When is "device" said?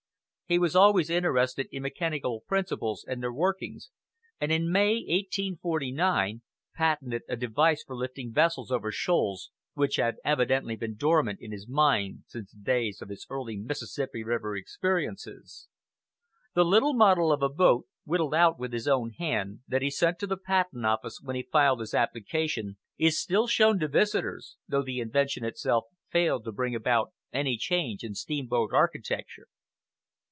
7.37-7.83